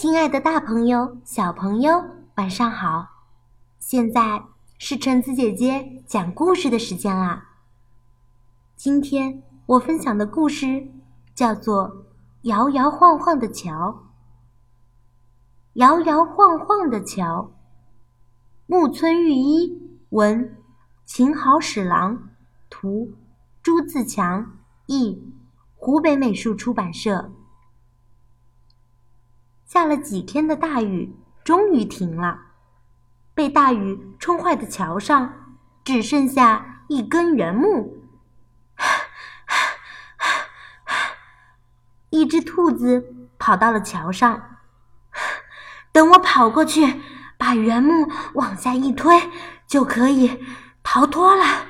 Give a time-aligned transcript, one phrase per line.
[0.00, 2.04] 亲爱的，大朋友、小朋友，
[2.36, 3.08] 晚上好！
[3.80, 4.44] 现在
[4.78, 7.48] 是橙子姐姐讲故事的时间啦。
[8.76, 10.86] 今天我分享的故事
[11.34, 11.88] 叫做
[12.42, 13.72] 《摇摇晃晃的桥》。
[15.72, 17.50] 摇摇晃晃的桥，
[18.68, 20.56] 木村玉一文，
[21.04, 22.28] 秦好史郎
[22.70, 23.14] 图，
[23.60, 25.20] 朱自强译，
[25.74, 27.32] 湖北美术出版社。
[29.68, 31.14] 下了几天的大雨，
[31.44, 32.40] 终于停了。
[33.34, 37.98] 被大雨冲坏的桥上，只剩下一根原木。
[42.08, 44.56] 一只兔子跑到了桥上，
[45.92, 47.02] 等我跑过去，
[47.36, 49.30] 把原木往下一推，
[49.66, 50.42] 就可以
[50.82, 51.66] 逃脱了。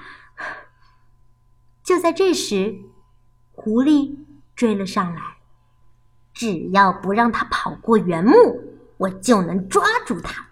[1.83, 2.78] 就在这时，
[3.50, 4.16] 狐狸
[4.55, 5.38] 追了上来。
[6.38, 8.33] 只要不让他跑过原木，
[8.97, 10.47] 我就能抓住他。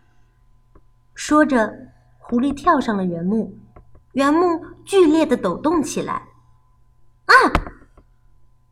[1.15, 1.73] 说着，
[2.19, 3.56] 狐狸跳上了原木，
[4.11, 6.15] 原木剧烈的抖动起来。
[7.27, 7.34] 啊！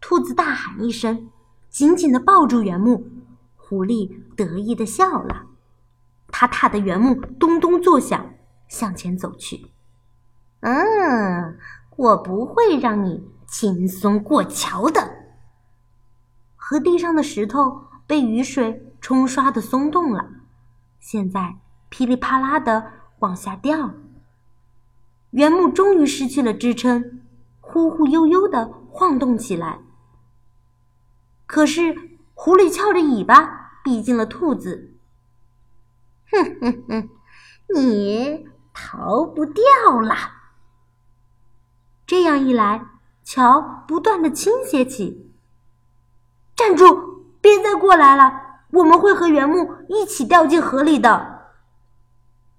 [0.00, 1.30] 兔子大喊一声，
[1.68, 3.06] 紧紧的抱住原木。
[3.54, 5.46] 狐狸得意的笑了，
[6.32, 8.34] 他踏的原木咚咚作响，
[8.66, 9.70] 向前走去。
[10.62, 11.56] 嗯，
[11.94, 15.23] 我不会让你轻松过桥的。
[16.66, 20.30] 河地上的石头被雨水冲刷的松动了，
[20.98, 21.56] 现在
[21.90, 23.90] 噼里啪啦的往下掉。
[25.32, 27.20] 原木终于失去了支撑，
[27.60, 29.80] 忽忽悠悠的晃动起来。
[31.44, 34.94] 可是狐狸翘着尾巴逼近了兔子，
[36.32, 37.10] 哼哼哼，
[37.74, 40.16] 你逃不掉了。
[42.06, 42.86] 这样一来，
[43.22, 45.33] 桥不断的倾斜起。
[46.56, 47.24] 站住！
[47.40, 51.50] 别再过来了，我们会和原木一起掉进河里的。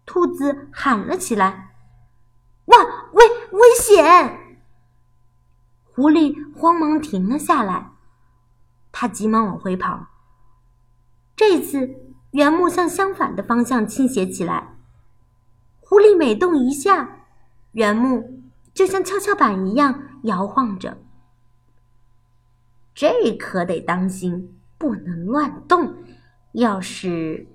[0.05, 1.75] 兔子喊了起来
[2.65, 2.77] ：“哇，
[3.13, 4.39] 危危险！”
[5.91, 7.93] 狐狸慌忙停了下来，
[8.91, 10.07] 他急忙往回跑。
[11.35, 11.89] 这次
[12.31, 14.75] 原木向相反的方向倾斜起来，
[15.79, 17.25] 狐狸每动一下，
[17.71, 20.97] 原木就像跷跷板一样摇晃着。
[22.95, 25.95] 这可得当心，不能乱动。
[26.53, 27.45] 要是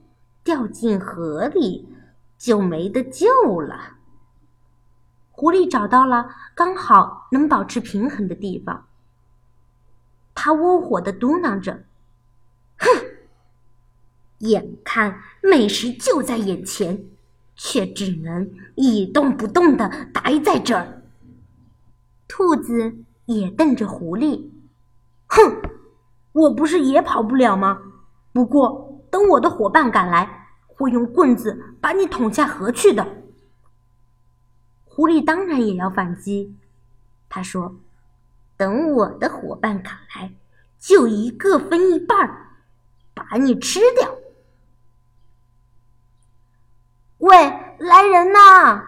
[0.44, 1.88] 掉进河里，
[2.36, 3.26] 就没得救
[3.62, 3.96] 了。
[5.30, 8.86] 狐狸找到了刚好能保持平衡的地方，
[10.34, 11.84] 他窝火的嘟囔着
[12.76, 12.88] ：“哼，
[14.40, 17.06] 眼看美食就在眼前，
[17.56, 21.02] 却只能一动不动的待在这儿。”
[22.28, 24.50] 兔子也瞪着狐狸。
[25.30, 25.62] 哼，
[26.32, 27.80] 我不是也跑不了吗？
[28.32, 33.06] 不过等我的伙伴赶来，会用棍子把你捅下河去的。
[34.84, 36.56] 狐狸当然也要反击，
[37.28, 37.76] 他说
[38.58, 40.32] ：“等我的伙伴赶来，
[40.78, 42.48] 就一个分一半，
[43.14, 44.16] 把你吃掉。”
[47.18, 47.36] 喂，
[47.78, 48.84] 来人呐！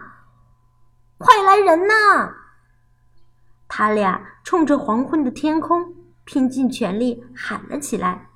[1.17, 2.35] 快来人呐！
[3.67, 5.95] 他俩冲着黄昏的天空。
[6.25, 8.27] 拼尽全力喊了起来。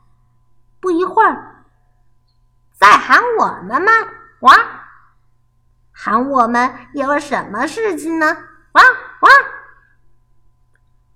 [0.79, 1.65] 不一会儿，
[2.73, 3.91] 在喊我们吗？
[4.41, 4.53] 哇！
[5.91, 8.25] 喊我们有什么事情呢？
[8.73, 8.83] 哇
[9.21, 9.29] 哇！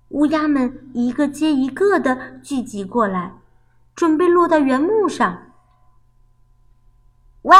[0.09, 3.33] 乌鸦们一个接一个的聚集过来，
[3.95, 5.51] 准备落到原木上。
[7.43, 7.55] 喂，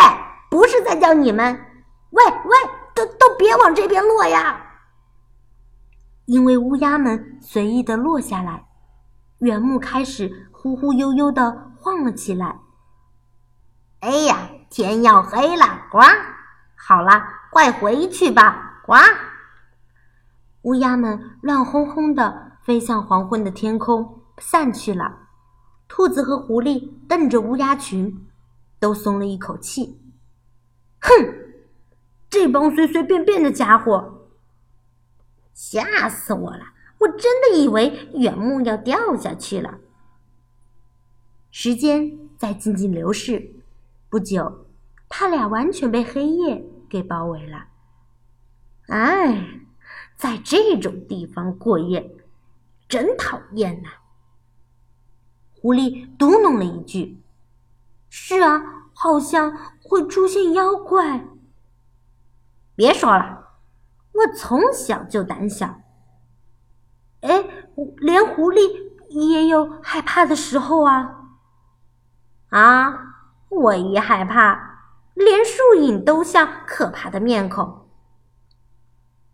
[0.50, 1.54] 不是在叫你们！
[2.10, 2.58] 喂喂，
[2.96, 4.66] 都都别往这边落呀！
[6.26, 8.66] 因为乌鸦们随意的落下来。
[9.42, 12.60] 原木开始忽忽悠悠的晃了起来。
[14.02, 15.66] 哎呀，天要黑了！
[15.92, 16.00] 呱，
[16.76, 18.84] 好了，快回去吧！
[18.86, 18.96] 呱。
[20.62, 25.28] 乌鸦们乱哄哄的飞向黄昏的天空，散去了。
[25.88, 28.28] 兔子和狐狸瞪着乌鸦群，
[28.80, 30.00] 都松了一口气。
[31.00, 31.10] 哼，
[32.30, 34.28] 这帮随随便便的家伙，
[35.52, 36.71] 吓死我了！
[37.02, 39.80] 我真的以为原木要掉下去了。
[41.50, 43.56] 时间在静静流逝，
[44.08, 44.68] 不久，
[45.10, 47.68] 他俩完全被黑夜给包围了。
[48.88, 49.62] 哎，
[50.16, 52.16] 在这种地方过夜，
[52.88, 53.90] 真讨厌呐！
[55.54, 57.20] 狐狸嘟哝了一句
[58.10, 61.26] ：“是啊，好像会出现妖怪。”
[62.76, 63.48] 别说了，
[64.14, 65.82] 我从小就胆小。
[67.22, 67.44] 哎，
[67.98, 68.60] 连狐狸
[69.10, 71.18] 也有害怕的时候啊！
[72.50, 72.94] 啊，
[73.50, 74.80] 我一害怕，
[75.14, 77.88] 连树影都像可怕的面孔。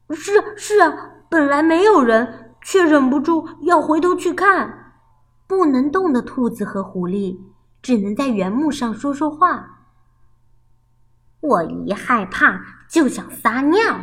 [0.10, 0.94] 是是啊，
[1.30, 4.94] 本来没有人，却忍不住要回头去看。
[5.48, 7.40] 不能动的兔子和狐狸
[7.82, 9.86] 只能在原木上说说话。
[11.40, 14.00] 我一害怕就想撒尿，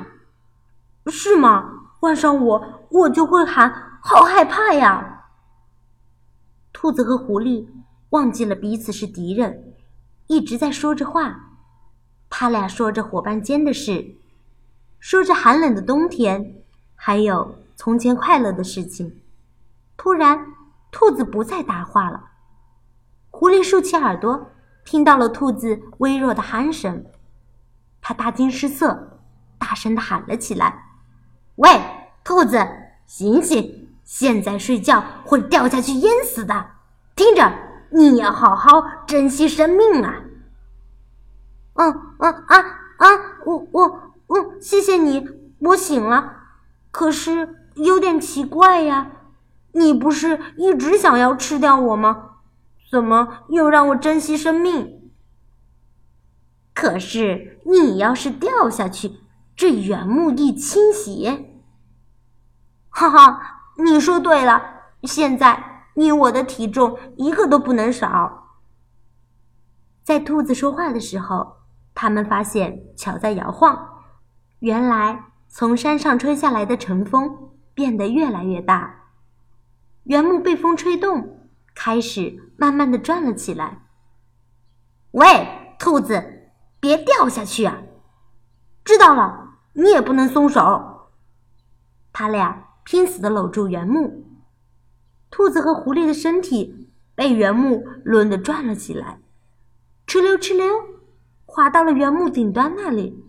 [1.06, 1.74] 是吗？
[2.05, 5.25] 换上我，我就会喊“好害怕呀”。
[6.71, 7.67] 兔子和狐狸
[8.11, 9.73] 忘记了彼此是敌人，
[10.27, 11.53] 一直在说着话。
[12.29, 14.17] 他俩说着伙伴间的事，
[15.01, 16.56] 说着寒冷的冬天，
[16.95, 19.23] 还有从前快乐的事情。
[19.97, 20.47] 突然。
[20.91, 22.23] 兔子不再答话了。
[23.31, 24.53] 狐狸竖起耳朵，
[24.85, 27.06] 听到了兔子微弱的鼾声，
[28.01, 29.19] 他大惊失色，
[29.59, 30.83] 大声的喊了起来
[31.56, 31.69] ：“喂，
[32.25, 32.67] 兔子，
[33.06, 33.89] 醒醒！
[34.03, 36.67] 现在睡觉会掉下去淹死的。
[37.17, 37.53] 听着，
[37.91, 40.23] 你要好好珍惜生命啊
[41.75, 42.59] ！”“嗯嗯啊
[42.99, 43.06] 啊，
[43.45, 45.27] 我我嗯，谢谢你，
[45.61, 46.35] 我醒了。
[46.91, 49.11] 可是有点奇怪呀。”
[49.77, 52.37] 你不是一直想要吃掉我吗？
[52.89, 55.11] 怎么又让我珍惜生命？
[56.73, 59.15] 可是你要是掉下去，
[59.56, 61.62] 这原木一倾斜……
[62.91, 64.62] 哈哈，你说对了。
[65.03, 68.56] 现在你我的体重一个都不能少。
[70.03, 71.56] 在兔子说话的时候，
[71.95, 74.03] 他们发现桥在摇晃。
[74.61, 79.09] 原来从山上吹下来的晨风变得越来越大。
[80.05, 83.83] 原木被风吹动，开始慢慢的转了起来。
[85.12, 87.79] 喂，兔子，别掉下去啊！
[88.85, 89.44] 知道了，
[89.75, 91.11] 你也不能松手。
[92.12, 94.25] 他俩拼死的搂住原木，
[95.31, 99.21] 兔子和狐狸的身体被原木抡得转了起来，
[100.06, 100.69] 哧溜哧溜，
[101.44, 103.25] 滑到了原木顶端那里。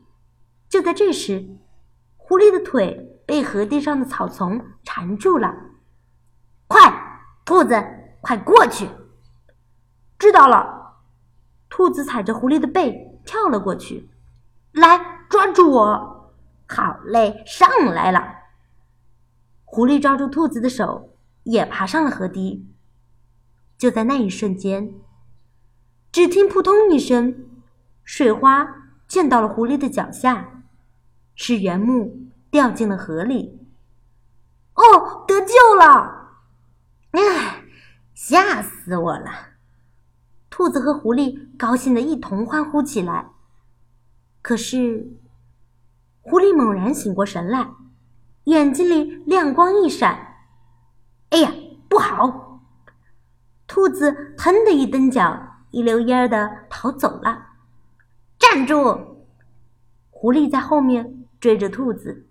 [0.70, 1.48] 就在这时，
[2.18, 5.56] 狐狸的腿被河堤上的草丛缠住了。
[6.68, 6.80] 快，
[7.46, 7.84] 兔子，
[8.22, 8.90] 快过去！
[10.20, 10.98] 知道了。
[11.70, 14.10] 兔子踩着狐狸的背跳了过去，
[14.74, 16.15] 来抓住我！
[16.68, 18.36] 好嘞，上来了。
[19.64, 22.68] 狐狸抓住兔子的手，也爬上了河堤。
[23.78, 24.94] 就在那一瞬间，
[26.12, 27.46] 只听扑通一声，
[28.04, 28.68] 水花
[29.08, 30.64] 溅到了狐狸的脚下，
[31.36, 33.60] 是原木掉进了河里。
[34.76, 36.32] 哦，得救了！
[37.12, 37.64] 唉，
[38.14, 39.30] 吓死我了！
[40.50, 43.32] 兔子和狐狸高兴的一同欢呼起来。
[44.42, 45.18] 可是，
[46.28, 47.70] 狐狸猛然醒过神来，
[48.46, 50.38] 眼睛里亮光一闪。
[51.30, 51.52] 哎呀，
[51.88, 52.62] 不好！
[53.68, 57.50] 兔子腾的一蹬脚，一溜烟儿的逃走了。
[58.40, 59.28] 站住！
[60.10, 62.28] 狐狸在后面追着兔子，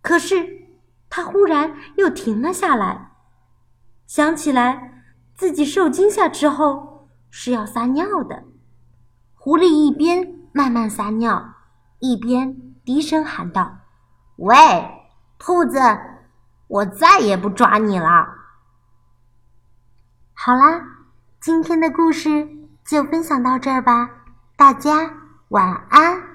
[0.00, 0.66] 可是
[1.08, 3.12] 它忽然又停了下来。
[4.08, 5.04] 想起来，
[5.36, 8.42] 自己受惊吓之后是要撒尿的。
[9.34, 11.54] 狐狸一边慢慢撒尿，
[12.04, 12.54] 一边
[12.84, 13.78] 低声喊道
[14.36, 14.54] ：“喂，
[15.38, 15.80] 兔子，
[16.68, 18.28] 我再也不抓你了。”
[20.36, 20.82] 好啦，
[21.40, 22.46] 今天的故事
[22.84, 24.10] 就分享到这儿吧，
[24.54, 25.14] 大家
[25.48, 26.33] 晚安。